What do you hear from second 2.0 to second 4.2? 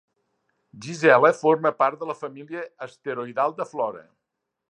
de la família asteroidal de Flora.